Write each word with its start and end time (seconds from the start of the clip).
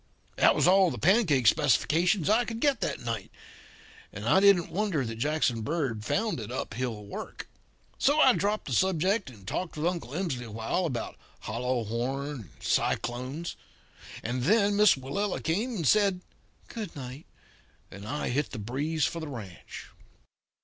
"That 0.37 0.55
was 0.55 0.65
all 0.67 0.89
the 0.89 0.97
pancake 0.97 1.45
specifications 1.45 2.27
I 2.27 2.43
could 2.43 2.59
get 2.59 2.81
that 2.81 3.01
night. 3.01 3.29
I 4.11 4.39
didn't 4.39 4.71
wonder 4.71 5.05
that 5.05 5.17
Jackson 5.17 5.61
Bird 5.61 6.03
found 6.03 6.39
it 6.39 6.51
uphill 6.51 7.05
work. 7.05 7.47
So 7.99 8.19
I 8.19 8.33
dropped 8.33 8.65
the 8.65 8.73
subject 8.73 9.29
and 9.29 9.47
talked 9.47 9.77
with 9.77 9.85
Uncle 9.85 10.15
Emsley 10.15 10.39
for 10.45 10.49
a 10.49 10.53
while 10.53 10.87
about 10.87 11.17
hollow 11.41 11.83
horn 11.83 12.27
and 12.27 12.49
cyclones. 12.63 13.55
And 14.23 14.41
then 14.41 14.75
Miss 14.75 14.95
Willella 14.95 15.39
came 15.39 15.75
and 15.75 15.87
said 15.87 16.21
'Good 16.67 16.95
night,' 16.95 17.27
and 17.91 18.07
I 18.07 18.29
hit 18.29 18.49
the 18.49 18.57
breeze 18.57 19.05
for 19.05 19.19
the 19.19 19.27
ranch. 19.27 19.89